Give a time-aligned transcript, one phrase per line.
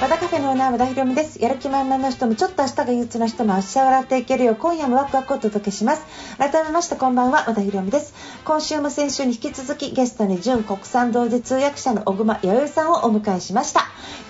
[0.00, 1.40] 和田カフェのオーナー和田博美です。
[1.40, 4.52] やる気満々の人もちょっと明日が憂鬱な人も明日笑っていけるよ。
[4.52, 6.04] う今夜もワクワクお届けします。
[6.36, 8.14] 改めましてこんばんは和田博美です。
[8.44, 13.86] 今週も先週に引き続きゲストに準国産同時通訳者の小熊弥生さんをお迎えしました。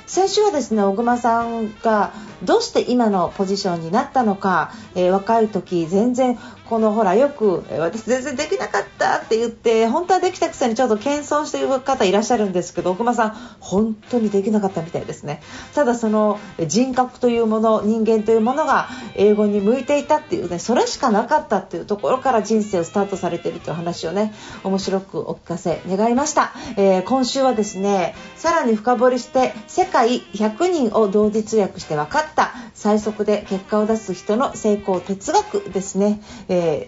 [0.07, 2.13] 先週はですね小熊さんが
[2.45, 15.43] どうして今のポジションになったのか、えー若い時全然このほらよく私全然できなかったって言って本当はできたくせにちょっと謙遜している方いらっしゃるんですけど小熊さん本当にできなかったみたいですね。
[15.75, 32.55] ただその人格というもの人間というものが英語に向いていたっていうねそれしかなかったっていうところから人生をスタートされているという話をね面白くお聞かせ願いました、えー今週はですねさらに深掘りして世界100人を同時通訳して分かった。
[32.75, 36.21] 最速で結果を出す人の成功哲学ですね、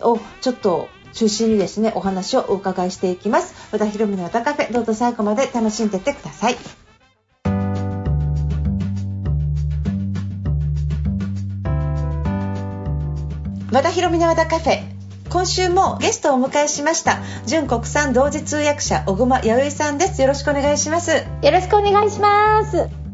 [0.02, 3.54] をちょっと中心にですねお話をお伺いしていきます。
[3.72, 6.56] 和田博美の和田カフェどうぞ最後まで楽しんでってください。
[13.72, 14.96] 和田博美の和田カフェ
[15.28, 17.18] 今週もゲストをお迎えしました。
[17.46, 20.22] 純国産同時通訳者小熊弥生さんです。
[20.22, 21.10] よろしくお願いします。
[21.10, 23.05] よろしくお願いします。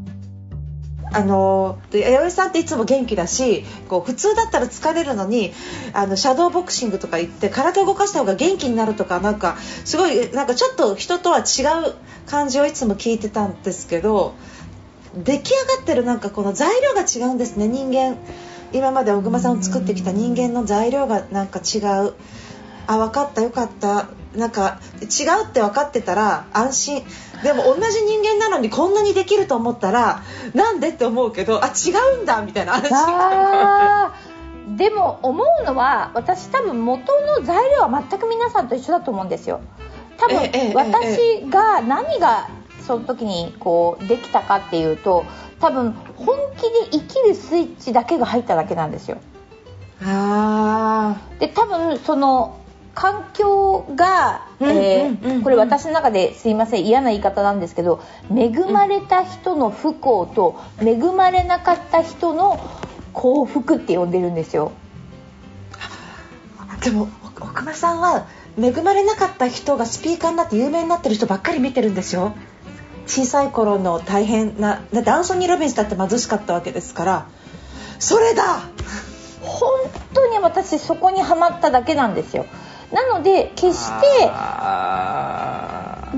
[1.15, 5.53] あの弥生さんっていつも元気だしこう普通だったら疲れるのに
[5.93, 11.95] あのシャドーボクシングとか行って体を動かした方が元気になるとかなんかすごいなんかちょっと人とは違う
[12.27, 14.35] 感じをいつも聞いてたんですけど
[15.15, 18.17] 出来上がってるなんかこの材料が違うんですね人間。
[18.73, 22.15] 今まで小熊さんを作ってきた人間の材料がなんか違う。
[22.87, 24.09] あ分かったよかった。
[24.35, 27.05] なんか違うって分かってたら安心。
[27.43, 30.23] でも同じ人間なのにこんなにできると思ったら
[30.55, 39.61] なんでって思うけどあ違うんだみたいな安心感があーでも思うのは私多分元の材料は全く皆さんと一緒だと思うんですよ。
[40.19, 40.39] 多分
[40.75, 42.48] 私が何が
[42.86, 45.24] その時にこうできたかっていうと
[45.59, 49.19] 多分本気で生きるスイッチだけが入っただけなんですよ。
[50.05, 52.61] あで多分その
[52.95, 58.03] 環境が、うんえーこれ私の中ですいません嫌な言い方なんですけど
[58.35, 62.61] 恵まれた人の不幸と恵まれなかった人の
[63.13, 64.73] 幸福って呼んでるんですよ。
[65.79, 67.08] ーでも
[67.41, 68.27] お奥間さんは
[68.58, 72.35] 恵まれなかった人がスピーカーになって有名になってる人ばっかり見てるんですよ
[73.07, 77.27] 小さい頃の大変なだってアンソニー・ロビンスだって貧しかったわけですから
[77.98, 78.61] それだ
[79.41, 79.70] 本
[80.14, 82.47] 当に私そこにはまっただけなんですよ。
[82.92, 84.20] なので決して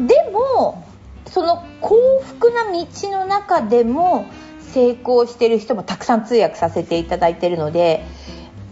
[0.07, 0.85] でも
[1.27, 1.97] その幸
[2.27, 4.27] 福な道の中でも
[4.61, 8.05] 成功してる人もたくさん通訳させていただいてるので、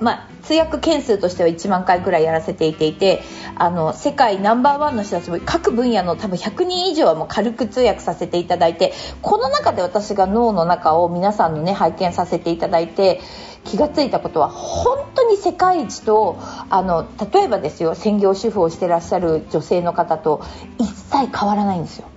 [0.02, 3.22] まあ、通訳件数としては1万回ぐらいやらせていていて
[3.56, 8.92] あの世界ナンバーワンの人たちも各分野の多分100人以上はもう軽く通訳させていただいて
[9.22, 13.20] この中で私が脳の中を皆さんのね拝見させていただいて
[13.64, 16.38] 気がついたことは本当に世界一と
[16.68, 20.42] あの例えばですよ専業主婦をしてらっしゃる女性の方と
[20.78, 22.08] 一切変わらないんですよ。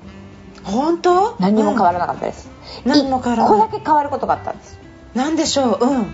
[0.64, 1.36] 本当？
[1.40, 2.50] 何にも変わる、らなかったです、
[2.84, 2.92] うん。
[2.92, 3.60] 何も変わらない。
[3.60, 4.80] 1個だけ変わることがあったんです。
[4.82, 4.86] うん
[5.22, 5.86] なんでしょう？
[5.86, 6.08] うん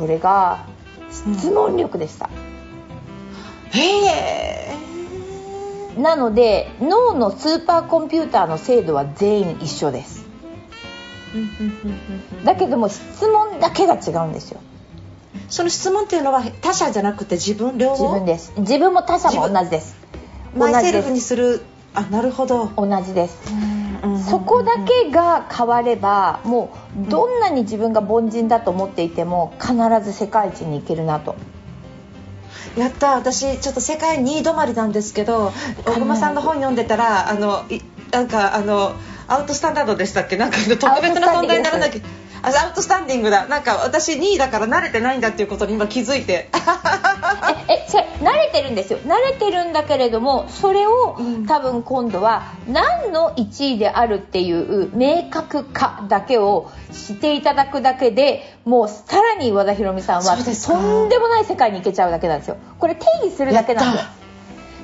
[0.00, 0.64] それが
[1.10, 2.30] 質問力でした、
[3.70, 4.74] へえ。
[5.98, 10.24] なので脳のスーパーコンピューターの精度は全員一緒です。
[12.46, 14.60] だけども質問だけが違うんですよ。
[15.50, 18.04] その質問っていうのは他者じゃなくて自分両方？
[18.04, 18.54] 自分です。
[18.56, 19.96] 自分も他者も同じです。
[20.56, 21.26] 同じでマイセルフにす。
[21.26, 21.60] する？
[21.92, 23.38] あなるほど、同じです。
[24.30, 31.36] そこだけが変わればもうどんなに自分が凡人だと思っていても必ず世界一に行けるなと。
[32.76, 35.52] やった私ちょっと世界2位止まりなんですけど
[35.84, 37.80] 小熊さんの本読んでたらあのい
[38.12, 38.92] なんかあの
[39.26, 40.36] アウトスタンダードでしたっけ？
[40.36, 42.00] なんか特別な存在にならなきゃ。
[42.00, 42.04] あ
[42.42, 43.46] アウトスタンディングだ。
[43.46, 46.48] なんか私2位だから慣れてないんだっていうことに今気づいて。
[47.68, 48.98] ええそれ慣れてるんですよ。
[49.00, 51.46] 慣れてるんだけれどもそれを、うん。
[51.46, 62.56] 多分今度は何の1位であるっていう明確化だけをしていただくだけでもうさらに和田博美さんはとんでもない世界に行けちゃうだけなんですよ。
[62.78, 64.08] これ定義するだけなんですよ。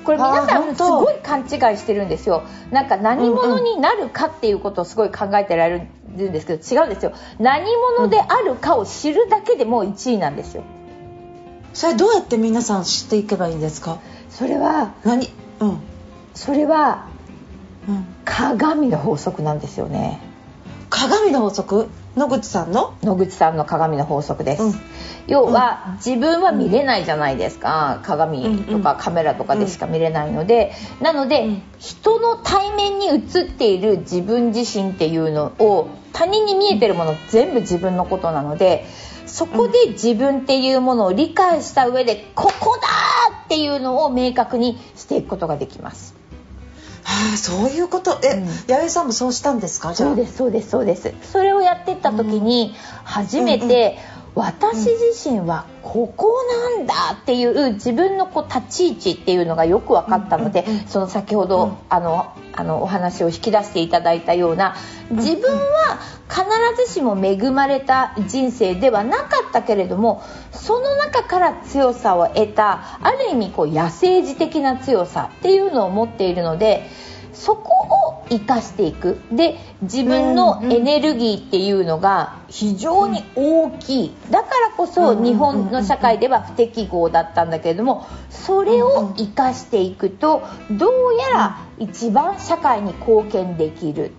[0.04, 2.44] これ皆さんすごい勘違いしてるんですよ。
[2.70, 5.88] なんか何者になるかっていうことをすごい考えてられる
[6.24, 7.12] んですけど違うんですよ。
[7.38, 7.64] 何
[7.96, 10.64] 者であるかを知るだけでもう1位なんですよ。
[11.74, 13.98] それどうやって皆さん知っていけばいいんですか？
[14.30, 15.28] それは何？
[15.60, 15.78] うん。
[16.34, 17.06] それは
[17.88, 18.06] うん。
[18.24, 20.20] 鏡の法則なんですよね。
[20.90, 21.88] 鏡の法則？
[22.16, 22.94] 野口さんの？
[23.02, 24.74] 野口さんの鏡の法則です、うん
[25.26, 28.00] 要は自分は見れないじゃないですか。
[28.04, 31.62] 鏡とかカメラとかでしか見れないので、なので、うん。
[31.78, 33.20] 人の対面に映っ
[33.52, 38.86] ている自分自身っていうのを他人に見えてるもの全部自分のことなので
[39.26, 42.88] そこで自分っていうものを理解した上でここだ
[43.44, 46.14] っていうのを明確にしていくことができます。
[47.04, 48.18] はあそういうこと？
[48.24, 48.46] え、うん。
[48.46, 49.94] 八重さんもそうしたんですか？
[49.94, 51.14] そうですそうですそうです。
[51.22, 52.74] それをやってった時に
[53.04, 53.98] 初めて、
[54.36, 56.30] 私自身はここ
[56.76, 61.76] なんだっていう自分のこう立ち位置っていうのがよく分かったので、その先ほど、うん。
[61.88, 64.76] あのあのお話を引き出していただいたような
[65.10, 65.98] 自分は
[66.28, 70.22] 必ずしも恵まれた人生ではなかったけれども
[70.52, 76.88] その中から強さを得たある意味こう野生児的な強さっていうのを持っているので
[77.36, 77.70] そこ
[78.22, 79.20] を生かしていく。
[79.30, 84.14] で自分のエネルギーっていうのが非常に大きい。
[84.30, 94.12] だからこそうん日本の社会では不適合だったんだけれどもそれを生かしていくとどうやら一番社会に貢献できる。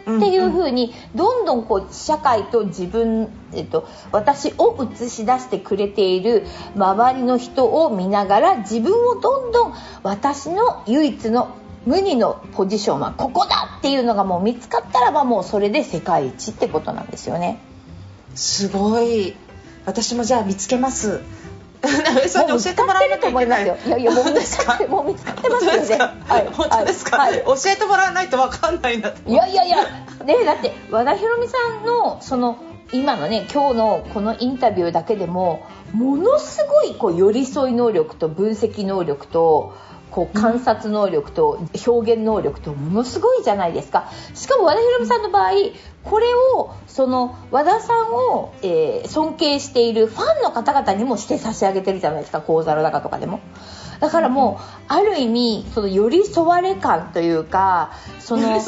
[0.00, 11.54] っていう風にどんどんこう社会と自分、えっと、私を映し出してくれている周りの人を見ながら自分をどんどん私の唯一の
[11.86, 17.60] 無二のポジションはここだっていうのがもう見つかったらばもうそれで世界一ってことなんですよね。
[18.34, 19.34] すごい。
[19.86, 21.20] 私もじゃあ見つけます。
[22.28, 23.44] さんに教えてもらわなきゃいけない。
[23.44, 23.76] いますよ。
[23.86, 25.98] いやいやもう見つかって もう見つかってますよね。
[26.28, 29.30] はい本当ですか、教えてもらわないとわかんないんだと。
[29.30, 29.76] いやいやいや、
[30.24, 32.58] ね、だって和田博美さんのその
[32.92, 39.74] 今のね今日のこのインタビューだけでもものすごいこう寄り添い能力と分析能力と
[40.10, 44.10] こう観察能力と表現能力とものすごいじゃないですか。
[44.34, 45.50] しかも和田博美さんの場合
[46.04, 52.40] これをその和田さんを、えー尊敬しているファンの方々にもして差し上げてるじゃないですか。
[52.40, 53.40] 講座の中とかでも。
[54.00, 58.58] だからもうある意味その寄り添われ感というかその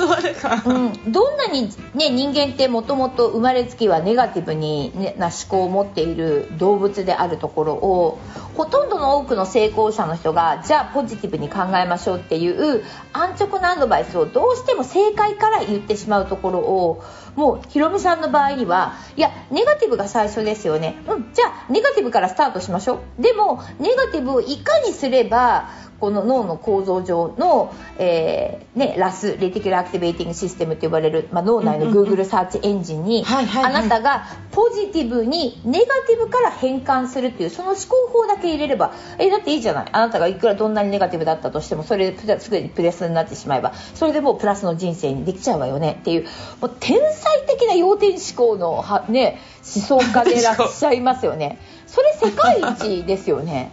[0.66, 0.72] う
[1.08, 8.18] ん、どんなに、ね、人間ってもともと生まれつきはネガティブに、ね、な思考を持っている動物であるところを
[8.56, 12.82] ほとんどの多くの成功者の人がじゃあポジティブに考えましょうっていう
[13.12, 17.02] 安直なアドバイスをどうしても正解から言ってしまうところを
[17.34, 23.22] もうひろみさんの場合にはいやネガティブが最初ですよね、うん、じゃあネガティブからスタートしましょう。
[23.22, 25.68] でもネガティブをいかにすれば
[26.02, 46.26] この脳の構造上の、えーね、 RAS reticular activating system と呼ばれる、まあ、脳内の Google サーチエンジンに、あなたがポジティブにネガティブから変換するっていうその思考法だけ入れればえだっていいじゃないあなたがいくらどんなにネガティブだったとしてもそれすぐにプラスになってしまえばそれでもうプラスの人生にできちゃうわよねっていう
[46.60, 51.60] もう天才的な要点思考のは、ね、思想家でいらっしゃいますよね。
[51.86, 53.70] それ世界一ですよね。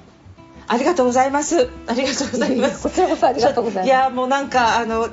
[0.69, 1.69] ありがとうございます。
[1.87, 2.83] ありがとうございます。
[2.83, 3.87] こちらこそありがとうございます。
[3.87, 5.09] いやもうなんかあの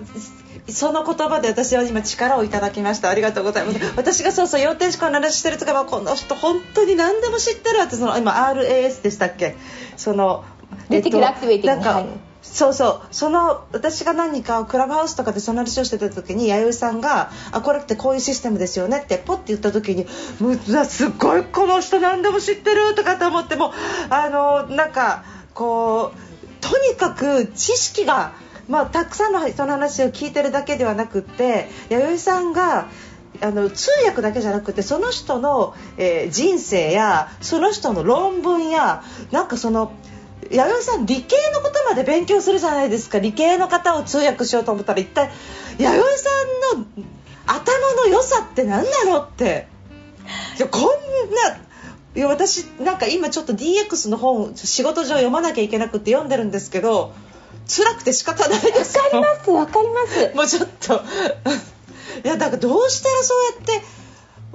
[0.68, 3.08] その言葉で私は今力をいただきました。
[3.08, 3.78] ありがとうございます。
[3.96, 9.56] 私がそうそう要点思考の話してる時はこの人本当に何でも知ってるってその今 RAS でしたっけ？
[9.96, 10.44] その
[10.90, 12.10] reticular activating
[12.42, 20.06] そうそうその私が何かクラブハウスとかでその話をしてた時に弥生さんが「あこれってこういうシステムですよね」ってポッて言った時に
[20.38, 23.72] 「もううわすっごいこの人何でも知ってる」とかと思っても
[24.10, 25.24] あのなんか
[25.56, 28.34] こうとにかく知識が、
[28.68, 32.88] まあ、たくさんの人の話を聞いてるだけではなくて弥生さんが
[33.40, 39.92] あの通訳だけじゃなくてその人の、えー人生やその人の論文やなんかその
[40.50, 43.18] 弥生さん理系のことまで勉強するじゃないですか。
[43.18, 45.30] 理系の方を通訳しようと思ったら一体
[45.78, 46.30] 弥生さ
[46.76, 46.86] んの
[47.46, 49.66] 頭の良さって何なのって。
[50.70, 51.65] こんな
[52.16, 57.12] いや私なんか今ちょっと DX の本仕事上読まなきゃいけなくて読んでるんですけど
[57.68, 60.32] 辛くて仕方ないですわかりますわかります。
[60.34, 60.94] もうちょっと。
[62.24, 63.86] いやだからどうしたらそうやって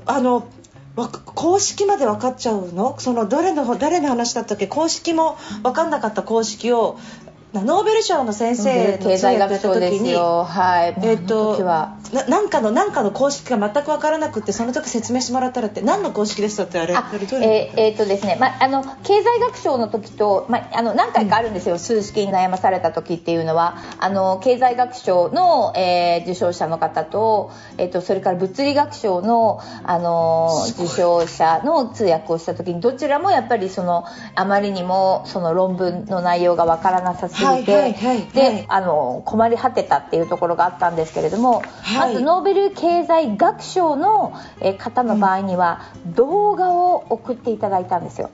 [0.07, 0.47] あの
[0.95, 2.95] わ公式まで分かっちゃうの？
[2.99, 4.65] そのどれの誰の話だったっけ？
[4.67, 6.97] 公式も分かんなかった公式を
[7.53, 10.45] ノーベル賞の先生の経済学賞ですよ。
[10.45, 10.95] はい。
[11.03, 11.97] えっ、あのと時は。
[12.13, 16.93] ななんかのなんかの公式が全く分からなくてその時説明してもらったらって何の公式でしたってあれ？
[16.95, 17.21] あえー
[17.77, 23.77] えーとですね、まあ、あの経済学賞の時と、まあ、あの何回かあるんですよ、数式に悩まされた時っていうのは。
[23.99, 34.05] あの経済学賞の、えー受賞者の方と,、えー、とそれから物理学賞のあの受賞者の通訳をした時にどちらもやっぱりその
[34.35, 38.27] あまりにもその論文の内容がわからなさすすぎて、はいはいはいはい。
[38.27, 42.13] であの困り果てたっていうところがあったんですけれども、はい。
[42.13, 48.29] まずノーベル経済学賞のえー方の場合には、動画を送っていただいたんですよ。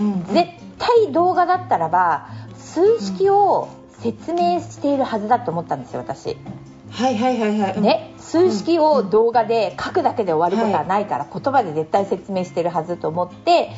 [0.00, 0.12] うん。
[0.12, 3.68] うん絶対動画だったらば数式を
[4.00, 6.36] 説明しているはずだと思ったんですよ私。
[6.90, 7.80] はいはいはいはい。
[7.80, 13.70] ね、数式を動画で書くだけで終わることはないから、言葉で絶対説明してるはずと思って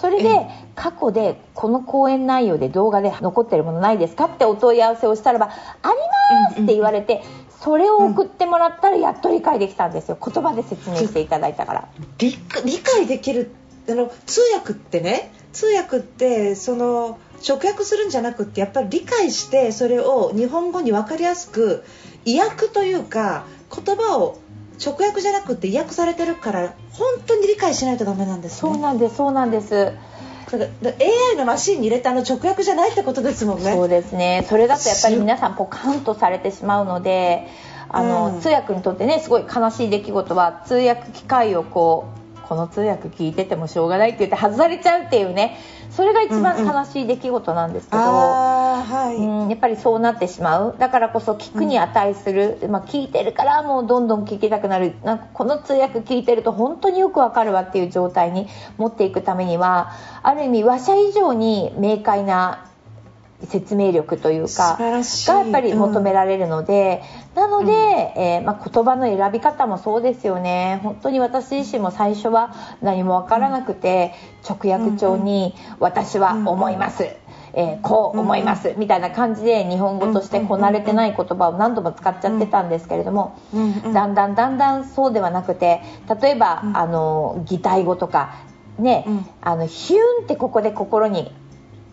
[0.00, 5.46] それで過去でこの講演内容で動画で残ってるものないですかってお問い合わせをしたらば
[5.82, 5.94] 「あり
[6.40, 7.22] ます!」って言われて
[7.60, 11.88] それを送ってもらったらやっと理解できたんですよ言葉で説明していただいたから。
[12.18, 13.50] 理解できる
[13.88, 21.84] あの通訳ってね通訳ってその直訳するんじゃなくってやっぱり理解してそれを日本語に分かりやすく
[22.24, 23.44] 意訳というか
[23.84, 24.38] 言葉を
[24.82, 28.58] 直訳じゃなくて意訳されてるから本当に理解しないとダメなんですね。
[28.58, 29.92] そうなんですそうなんです。
[30.50, 30.96] だからだ
[31.30, 33.72] AI のマシンに入れたあの直訳じゃないってことですもんね。
[33.72, 34.46] そうですね。
[34.48, 37.48] それだとやっぱり皆さんポカンとされてしまうので
[37.88, 38.40] あの、うん。
[38.40, 45.58] 通訳にとってねすごい悲しい出来事は通訳機械をこうこの通訳聞いててもしょうがないって言って外されちゃうっていうね。
[45.90, 50.76] それが一番うんうん悲しい出来事なんですけど、ああはい、うん、やっぱりそうなってしまう。
[50.78, 54.94] だからこそ聞くに値する、まあ、聞いてるからもうどんどん聞きたくなる。
[55.04, 59.92] なんかこの通訳聞いてると本当によくわかるわっていう状態に持っていくためには
[60.24, 62.66] ある意味話者以上に明快な
[63.42, 67.02] 説明力という素かがやっぱり求められるので、
[67.34, 70.80] なので、えーまあ、言葉の選び方もそうですよね。
[70.82, 74.12] 本当に私自身も最初は何も分からなくて、
[74.48, 77.08] 直訳帳に「私は思います」
[77.56, 78.74] えーこう思います。
[78.78, 85.82] みたいな感じで日本語としてこなれてない言葉を何度も使っちゃってたんですけれども、うんうんだんだんだんだんそうではなくて
[86.20, 88.34] 例えば、あの擬態語とか
[88.78, 89.26] ね、うん。
[89.40, 91.32] あのヒューンってここで心に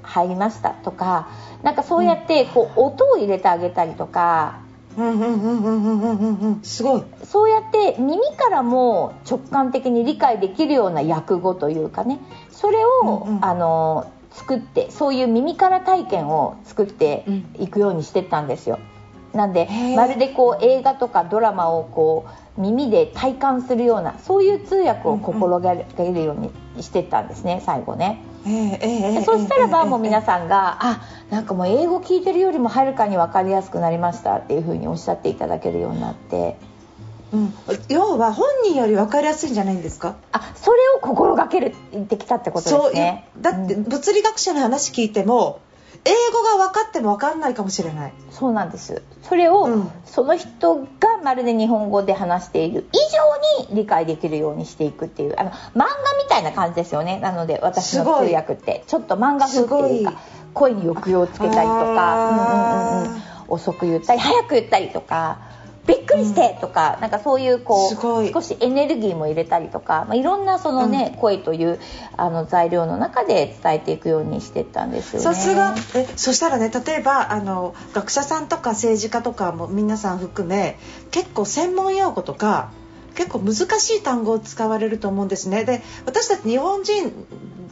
[0.03, 1.29] 入りましたとか
[1.63, 4.60] なんかそうやってこう、音を入れてあげたりとか。
[6.63, 7.03] すごい。
[7.24, 12.20] そうやって耳からも直感的に理解できるような訳語というかね。
[12.50, 17.25] それを、あの作ってそういう耳から体験を作って
[17.60, 18.79] いくようにしてったんですよ。
[19.34, 22.25] なんでまるでこう映画とかドラマをこ
[22.58, 28.22] う耳で体感するようなそういう通訳を心がけるようにしてったんですね、最後ね。
[28.45, 36.57] えええーそしたらばもう皆さんがあなんかもう英語聞いてるよりもはるかに分かりやすくなりましたっていうふうにおっしゃっていただけるようになって
[37.33, 37.53] うん、
[37.88, 41.74] 要は本人より分かりやすいんじゃないんですかあそれを心がける
[42.10, 45.62] できたってことですねそうだって物理学者の話聞いても
[46.03, 48.13] 英語が分かっても分かんないかもしれない。
[48.31, 49.03] そうなんです。
[49.22, 49.91] それを、うん。
[50.05, 50.88] その人が
[51.24, 52.98] まるで日本語で話している以
[53.67, 57.20] 上に理解できるようにしていくっていうあの漫画みたいな感じですよね。
[57.20, 58.84] なので私の通訳って。
[58.88, 60.20] ちょっと漫画風っていうか
[60.53, 65.39] 声に抑揚をつけたりとか、うんうんうん、遅く言ったり早く言ったりとか
[65.88, 71.79] びっくりしてとか、なんかそういうこう少しエネルギーも入れたりとか、まあ、いろんなそのね、声という
[72.17, 75.23] あの材料の中で伝えていくようにしてたんですよね。
[75.23, 75.75] さすが。
[75.95, 80.77] えそしたらね例えばあの学者さんとか政治家とかも皆さん含め
[81.09, 82.71] 結構専門用語とか
[83.15, 85.65] 結構難しい単語を使われると思うんですね。
[85.65, 87.11] で私たち日本人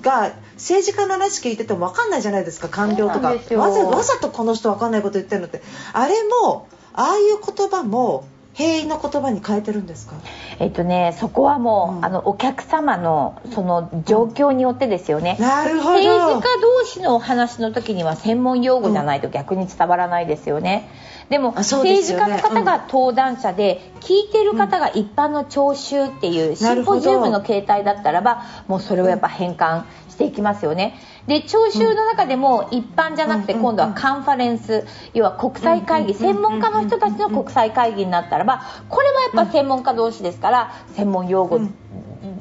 [0.02, 3.30] が政治家の話聞いてても分かんないじゃないですか官僚とか。
[3.30, 5.62] わざわざとこの人分かんないこと言ってるのって。
[5.94, 10.16] あれもああいう言葉も平易な言葉に変えてるんですか？
[10.60, 15.38] えっとね、そこはもう、うんあのお客様のその状況によってですよね。
[15.40, 20.90] なるほど政治家同士のお話の時には専門用語じゃないと逆に伝わらないですよね。
[21.30, 31.00] でもあそうで政治家の方が登壇者で、聞いてる方が一般の聴衆っていうシンポジウムの形態だったらばもうそれをやっぱ変換していきますよね。
[31.28, 41.60] で聴衆の中でも一般じゃなくてうん今度はカンファレンス要は国際会議うん専門家の人たちの国際会議になったらばこれはやっぱ専門家同士ですから専門用語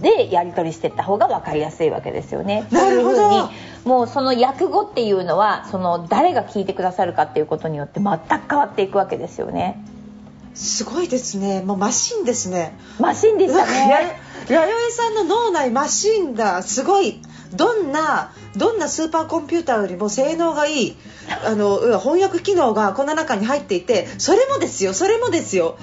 [0.01, 2.67] でやり取りしていった方が分かりやすいわけですよね。
[2.71, 3.51] なるほどに
[3.85, 9.83] もうその訳語っていうのはその誰が聞いてくださるかっていうことによって全く変わっていくわけですよね。
[10.55, 13.89] すごいですねもうマシンですねマシンでしたね。
[14.49, 17.21] や弥生さんの脳内マシンだすごい
[17.55, 20.97] どんなどんなスーパーコンピューターよりも性能がいい
[21.47, 25.79] あの翻訳機能がこの中に入っていてそれもですよそれもですよ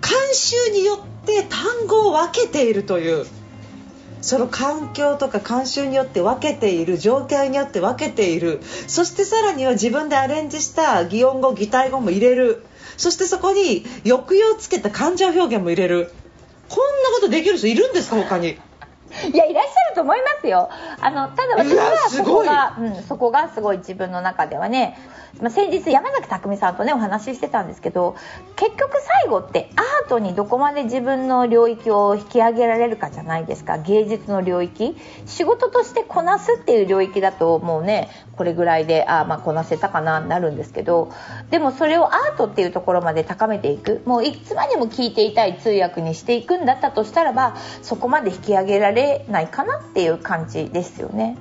[0.00, 3.26] 慣習によって単語を分けているという
[4.22, 8.60] その環境とか慣習によって分けている状態によって分けている。
[8.86, 12.66] そしてさらには自分でアレンジした擬音語擬態語も入れる。
[12.98, 16.12] そしてそこに抑揚をつけた感情表現も入れる。
[16.68, 18.58] こんなことできる人いるんですか他に。
[19.32, 20.68] いやいらっしゃると思いますよ。
[21.00, 24.96] あのただ私はそこが、うん、そこがすごい自分の中ではね
[25.40, 28.16] まあ、先日山崎匠さんとねお話ししてたんですけど
[28.56, 33.78] 結局最後ってアートにどこまで自分の領域を引き上げられるかじゃないですか。
[33.78, 34.96] 芸術の領域。
[35.26, 41.12] 仕事としてこなすっていう領域だともうねこれぐらいであまあこなせたかななるんですけど
[41.50, 44.02] でもそれをアートっていうところまで高めていく。
[44.04, 51.36] もういつまでも聞いていたい通訳にしていくんだったとしたらばそこまで引き上げられないかなっていう感じですよね。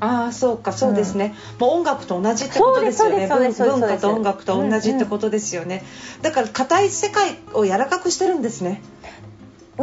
[0.00, 3.26] ああそうかそうですね、うん、もう音楽と同じってことですよね。
[3.26, 8.80] 文化と音楽と同じってことですよね、うんうん、だから硬い世界を柔らかくしてるんですね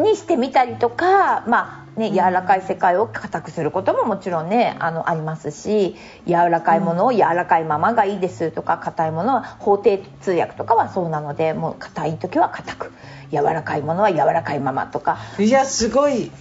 [0.01, 5.95] にしてみたりとかまあね、柔らかい世界を硬くすることももちろんねあのありますし
[6.27, 12.91] 柔らかいものを柔らかいままがいいですとか硬いものは法定通訳とかはそうなのでもう硬い時は硬く
[13.31, 15.17] 柔らかいものは柔らかいままとか。
[15.39, 16.31] いやすごい。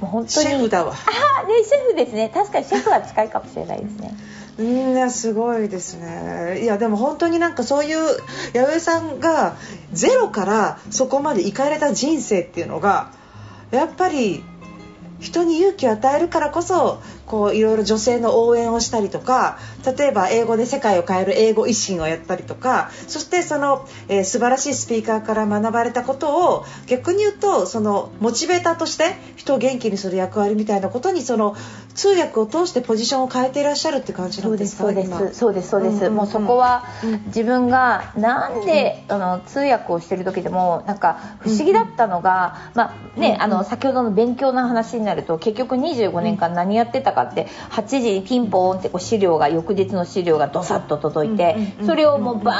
[0.00, 0.46] もう本当に。
[0.48, 0.92] シェフだわ。
[0.92, 2.30] あねシェフですね。
[2.32, 4.14] 確かにシェフは近いかもしれないですね
[4.58, 6.62] みんなすごいですね。
[6.62, 7.98] いやでも本当になんかそういう
[8.54, 9.56] 弥生さんが
[9.92, 13.10] ゼロからそこまで行かれた人生っていうのが
[13.70, 14.42] やっぱり
[15.20, 31.56] 人に勇気を与えるからこそこういろいろ女性の応援をしたりとか例えば英語で世界を変える英語維新をやったりとかそしてその、えー、素晴らしいスピーカーから学ばれたことを逆に言うとそのモチベーターとして人を元気にする役割みたいなことにその
[31.94, 36.84] 通訳を通してポジションを変えていらっしゃるって感じなんですかそうですそうですそうです、うんうん、もうそこは
[37.26, 52.52] 自分がなんで、うん、あの通訳をしてる時でもなんか不思議だったのが、まあね、あの先ほどの勉強の話になると結局25年間何やってたかって8時にピンポーンってこう資料が翌日の資料がどさっと届いてそれをもうバ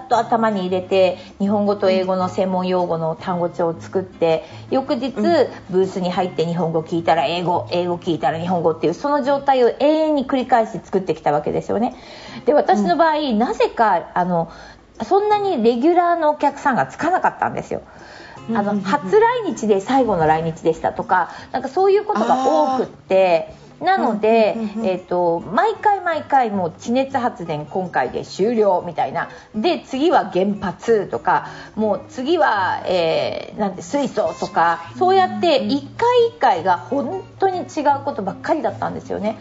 [0.00, 5.12] ーッと頭に入れて日本語と英語の専門用語の単語帳を作って翌日
[5.70, 11.94] ブースに入って日本語聞いたら英語英語聞いたら日本語っていうその状態を永遠に繰り返し作ってきたわけですよね。
[12.44, 14.50] で私の場合、なぜかあの
[15.02, 17.82] そんなにレギュラーのお客さんがつかなかったんですよ。
[18.50, 23.54] あの初来日で最後の来日でしたとかなんかそういうことが多くって。
[23.80, 24.54] なので、
[24.84, 39.38] えーと、毎回毎回もう地熱発電今回で終了みたいなで次は原発とかもう次は、えー、なんて水素とかそうやって一回一回が本当に違うことばっかりだったんですよね。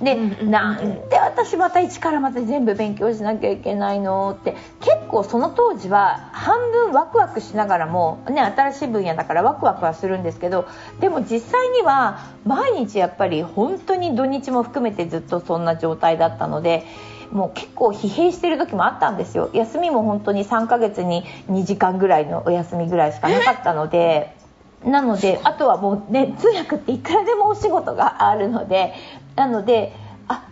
[0.00, 4.36] で、なんで私また一からまた全部勉強しなきゃいけないの？
[4.40, 10.66] って結構その当時は半分ワクワクしながらも、ね、新しい分野だからワクワクはするんですけど
[11.00, 16.86] でも実際には毎日やっぱり本当に土日も含めてずっとそんな状態だったので。
[17.32, 24.36] もう結構疲弊してる時もあったんですよ休みも本当に3ヶ月に2時間ぐらいのお休みぐらいしかなかったので
[24.84, 28.92] なのであとはもうね通訳っていくらでもお仕事があるので
[29.36, 29.92] なので
[30.28, 30.46] あ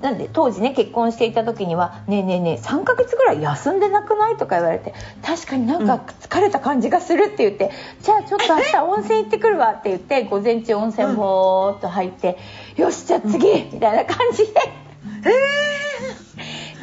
[0.00, 7.66] なんで当時ね結婚していた時には「ねえねえねえ3ヶ月ぐらい休んでなくない?」とか言われて「確かになんか疲れた感じがする」って言って
[7.98, 12.38] 「うん、じゃあちょっと明日温泉行ってくるわ」って言って午前中温泉ぼーっと入って
[12.76, 14.52] 「よしじゃあ次」みたいな感じで。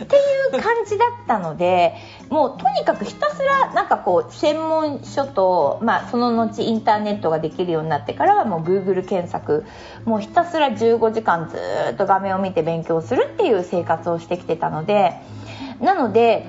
[0.04, 1.96] っていう感じだったので
[2.30, 9.66] もうとにかくひたすらなんかこう専門書と、まあ、その後インターネットができるようになってからはもう Google 検索
[10.06, 11.58] もうひたすら15時間ず
[11.94, 15.14] っと画面を見て勉強するっていう生活をしてきてたので
[15.80, 16.48] なので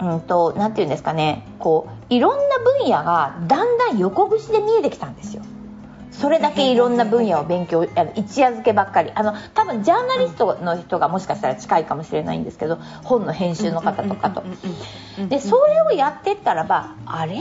[0.00, 5.42] うんと何て言うんですかねこういろんな分野がだんだん横串で見えてきたんですよ。
[6.10, 14.42] それだけいろんな分野を勉強あの一夜漬けばっかりあの多分ジャーナリストの人がもしかしたら近いかもしれないんですけど本の編集の方とかと。
[15.28, 17.40] でそれをやってったらばあれ、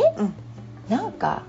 [0.90, 1.44] なんか、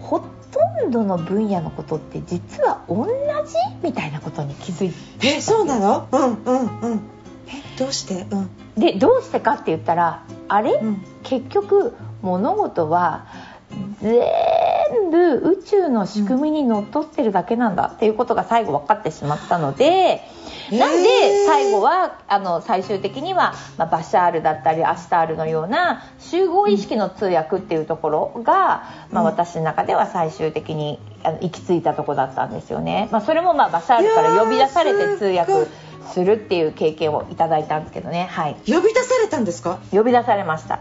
[0.00, 7.00] ほとんどの分野のことって実は同じみたいなことに気づいてえそうなのうんうんうん
[7.46, 13.26] えどうして、うん、でどうしてかって言ったらあれ、うん、結局物事は
[14.02, 14.20] 全
[15.10, 20.22] 部宇宙の仕組みにのっとってるだけなんだっていうことが最後分かってしまったので。
[20.70, 33.08] なんで最後はあの最終的には、まあ、バシャールだったりアシタールのような集合意識の通訳っていうところが、まあ、私の中では最終的にあの行き着いたとこだったんですよね。
[33.10, 35.66] まあ、それもまあバシャールから呼び出されて通訳
[36.12, 38.28] するっていう経験をいただいたんですけどね。
[38.30, 38.56] はい。
[38.64, 39.80] 呼び出されたんですか？
[39.90, 40.80] 呼び出されました。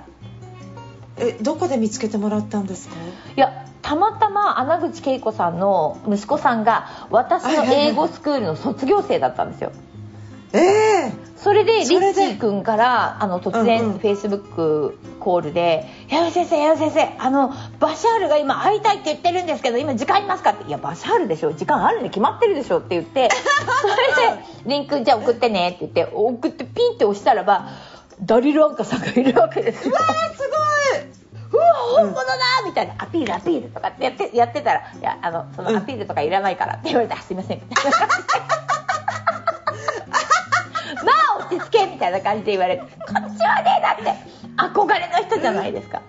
[1.18, 2.96] えどこで見つけてもらったんですか？
[3.36, 9.72] いやたまたま穴口恵子さんの息子さんが私の英語スクールの卒業生だったんですよ。
[10.52, 23.30] ええー、そそれでリッチー君からあの突然フェイスブックコールで「弥生先生弥生先生あのバシャールが今会いたいって言ってるんですけど今時間ありますか?」って「いやバシャールでしょ時間あるに決まってるでしょ」って言って
[23.82, 27.68] それで「リンクじゃあ送ってね」って言って送ってピンって押したらば
[28.24, 29.94] ダリル・アンカさんがいるわけですよ。
[31.80, 32.26] 本物だ
[32.66, 38.24] みたいなアピールアピールとかってやってやってたら「いやあのそのアピールとかいらないから」って言われて「あすいません」みたいな感じで
[41.06, 44.14] まあ落ち着けみたいな感じで言われて「こっちはねだって
[44.58, 46.02] 憧れの人じゃないですか」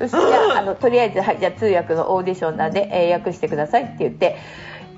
[0.00, 4.36] そしてああのとりあえず、はい、じゃあ通訳のオーディションなんで、えー訳してくださいって言って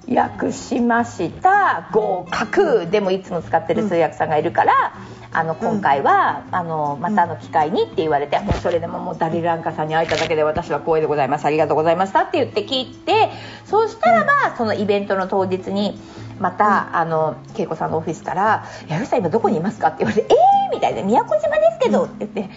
[0.09, 4.95] 訳しました合格でもいつも使ってる通訳さんがいるから、
[5.33, 11.45] あの今回は、あのまたの機会にって言われて、もうそれでももうダリル・アンカさんに会えただけで私は光栄でございます。
[11.45, 13.31] ありがとうございましたって言って聞いて
[13.65, 15.99] そうしたらば、そのイベントの当日に
[16.39, 22.55] また、あの恵子さんのオフィスから「矢口さん今どこにいますか?」って言われて「えー!」みたいな「宮古島ですけど」って言って。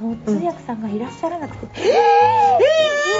[0.00, 1.90] あの通訳さんがいらっしゃらなくて「えー、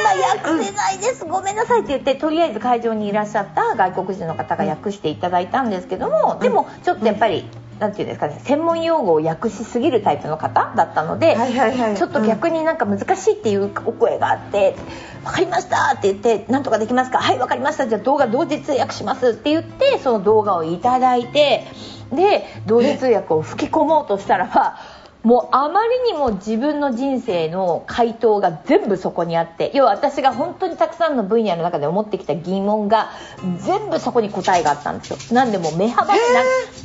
[0.00, 7.44] 今訳せないですごめんなさい」って言ってとりあえず会場にいらっしゃった外国人の方が訳していただいたんですけどもでもちょっとやっぱり
[7.80, 14.76] なんていうんですかね専門用語を訳しすぎるタイプの方だったので、はいはいはいちょっと逆になんか難しいっていうお声があって
[15.24, 21.66] 「分かりました」って言って「なんとかできますか?」「はい分かりましたじゃあ動画同時通訳します」って言ってその動画をいただいて
[22.12, 24.76] で同時通訳を吹き込もうとしたらば
[25.22, 33.10] もうあまりにも自分の人生の回答が全部そこにあって要は私が本当にたくさんの分野の中で思ってきた疑問が
[33.58, 35.18] 全部そこに答えがあったんですよ。
[35.34, 36.14] なんでもう目幅が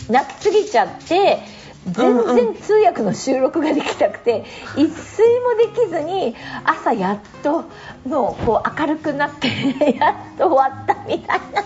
[0.10, 1.40] ななきすぎちゃって
[1.86, 4.44] 全然通訳の収録ができなくて
[4.76, 7.66] 一睡もできずに朝やっと
[8.06, 9.48] もうこう明るくなって
[9.96, 11.64] やっと終わったみたいな。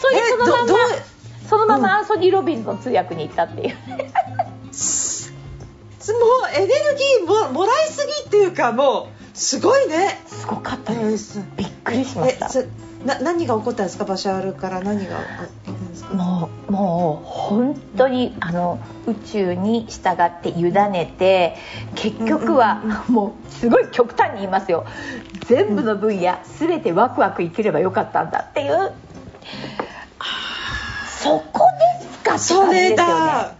[0.00, 0.78] それでえそのまま
[1.48, 3.76] そのままアンソニー・ロビンズの通訳に行ったっていう
[6.12, 6.22] もう
[6.54, 10.20] エネルギーももらいすぎっていうかもうすごいね。
[10.26, 11.40] すごかったえです。
[11.56, 12.48] びっくりしました。
[13.04, 14.04] な何が起こったんですか？
[14.04, 16.14] バシャールから何が起こったんですか？
[16.14, 21.56] もうもう本当にあの宇宙に従って委ねて
[21.94, 24.84] 結局はもうすごい極端に言いますよ。
[25.46, 28.92] 全部の分野全てワクワク生きればよかったんだっていう。
[31.20, 31.60] そこ
[32.00, 33.54] ですかそれだ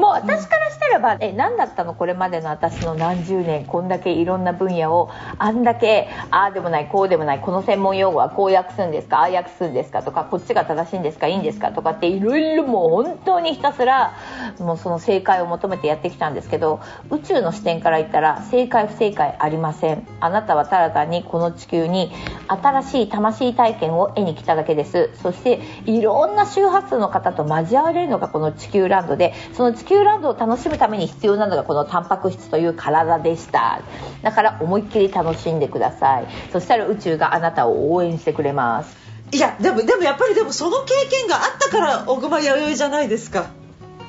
[0.00, 1.92] もう私からしたらば、え何だったの？
[1.92, 9.18] これまでの私の何十年こんだけいろんな分野をあんだけああでもないこうでもないこの専門用語はこう訳すんですか？
[9.18, 10.02] ああ訳すんですか？
[10.02, 11.26] とかこっちが正しいんですか？
[11.26, 11.72] いいんですか？
[11.72, 14.16] とかっていろいろもう本当にひたすら
[14.58, 20.06] もうその正解を求めてやってきたんですけど宇宙の視点から言ったら正解不正解ありません。
[20.20, 22.10] あなたはただ単にこの地球に
[22.48, 25.10] 新しい魂体験を得に来ただけです。
[25.20, 33.82] そしていろんな周波数の方と交われるのがこの地球ランドでその地球ランドを楽しむために必要なのがこのタンパク質という体でした。
[34.22, 36.26] だから思いっきり楽しんでください。
[36.52, 38.96] そしたら宇宙があなたを応援してくれます。
[39.32, 43.46] いやでもでもやっぱりでもその経験があったから小熊弥生じゃないですか。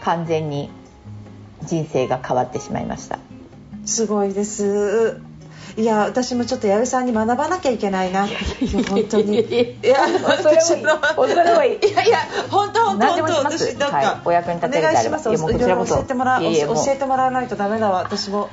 [0.01, 0.69] 完全に
[1.63, 3.19] 人生が変わってしまいました。
[3.85, 5.21] すごいです
[5.77, 8.27] いや私もちょっと弥生さんに学ばなきゃいけないな。
[8.27, 8.39] いや
[8.89, 10.83] 本当にいや恐れ多い
[11.15, 13.65] 恐れ多いいやいや本当本当何でも本当します。
[13.75, 14.21] 私なんか、はい。
[14.25, 15.55] お役に立てるであればお願いします。
[15.55, 17.99] いろいろ教えてもら教えてもらわないとダメだわ。
[17.99, 18.49] 私も。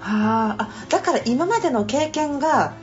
[0.00, 0.62] はあ。
[0.62, 2.74] あだから今までの経験が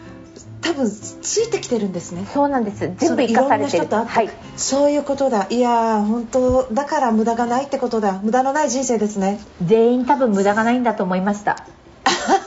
[0.62, 2.28] 多分ついてきてるんですね。
[2.34, 2.92] そうなんです。
[2.98, 3.88] 全部生かされてる。
[3.88, 4.30] はい。
[4.58, 5.48] そういうことだ。
[5.50, 8.20] いやー本当だから無駄がないってことだ。
[8.24, 9.40] 無駄のない人生ですね。
[9.64, 11.58] 全員多分無駄がないんだと思いました。
[11.58, 11.72] す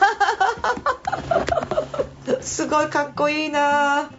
[2.68, 4.10] ごいかっこいいな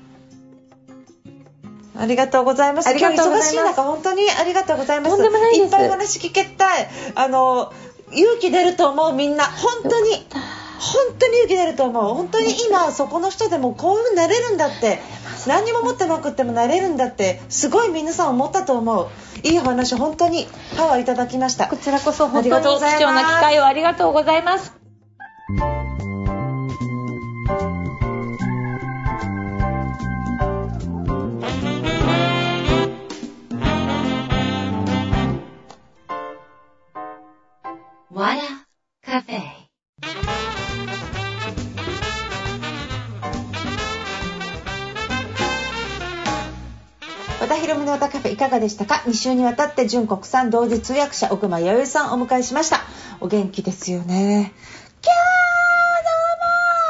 [1.99, 2.87] ありがとうございます。
[2.87, 5.17] ありがとうございます今日忙しい中本当にありがとうございます。
[5.17, 6.87] とんでもないですっぱい話聞けたい。
[7.15, 7.73] あの
[8.11, 12.13] 勇気出ると思うみんな本当に本当に勇気出ると思う。
[12.15, 14.99] 本当に今そこの人でもこういう風になれるんだって
[15.45, 19.09] 何にも持ってなくってもなれるんだってすごい皆さん思ったと思う。
[19.43, 21.67] いいお話本当にパワーいただきました。
[21.67, 24.73] こちらこそ本当に貴重な機会をありがとうございます
[47.59, 52.81] ひろみの歌カフェいかがでしたか？2週にわたって純国産同時通訳者奥間弥生さんをお迎えしました。
[53.19, 54.53] お元気ですよね。
[55.01, 55.19] キャーど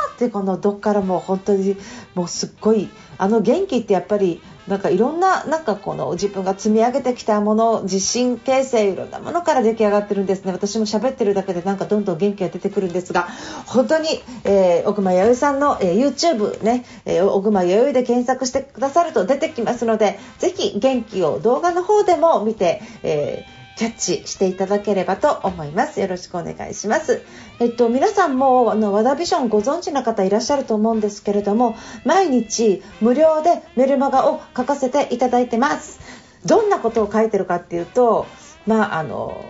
[0.06, 1.76] うもってこのどっからも本当に
[2.14, 10.52] もうすっごいあの元気ってやっぱりなんかいろんななんかこの自分が積み上げてきたもの自信形成いろんなものから出来上がってるんですね。
[10.52, 13.28] 私も喋ってるだけでなんかどんどん元気が出てくるんですが
[13.66, 14.08] 本当に、
[14.44, 26.02] えー、奥間弥生さんの、えー、YouTube ね、えー、奥間弥生で検索してくださると出てきますのでぜひ元気を動画の方でも見て、えーキャッチしていただければと思います。
[26.02, 27.22] よろしくお願いします。
[27.62, 36.02] えっと、皆さんも、あの、和田ビジョンご存知の方いらっしゃると思うんですけれども、毎日無料でメルマガを書かせていただいてます。
[36.46, 38.26] どんなことを書いてるかっていうと、
[38.68, 39.46] まあ、あの、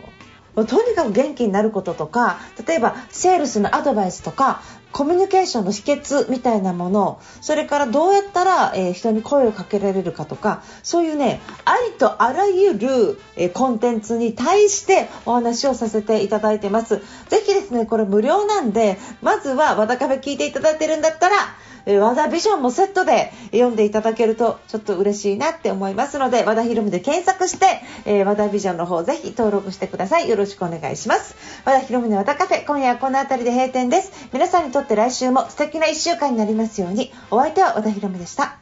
[0.55, 17.01] とにかく元気になることとか例えばセールスのアドバイスとかコミュニケーションの秘訣みたいなものそれからどうやったら、えー、人に声をかけられるかとかそういうねありとあらゆる、えー、コンテンツに対してお話をさせていただいてます。
[17.27, 21.35] ぜひですねこれ無料なんでまずは和田カフェ聞いていただいてるんだったら
[21.85, 30.29] え和田ビジョンもセットで読んでいただけるとちょっと嬉しいなって思いますので和田ヒロムで検索して、えー、和田ビジョンの方ぜひ登録してください。
[30.29, 31.35] よろしくお願いします。
[31.65, 34.11] 和田ヒロムの和田カフェ今夜はこの辺りで閉店です。
[34.33, 37.11] 皆さんにとって来週も素敵な1週間になりますように。
[37.31, 38.57] お相手は和田ヒロムでした。